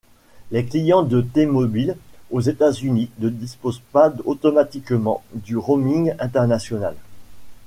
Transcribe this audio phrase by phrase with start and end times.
[0.49, 1.95] Les clients de T-Mobile
[2.31, 6.95] aux États-Unis ne disposent pas automatiquement du roaming international.